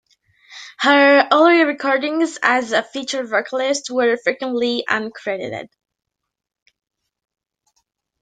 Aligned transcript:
Her 0.79 1.27
early 1.31 1.63
recordings 1.63 2.39
as 2.41 2.71
a 2.71 2.81
featured 2.81 3.29
vocalist 3.29 3.91
were 3.91 4.17
frequently 4.17 4.83
uncredited. 4.89 5.69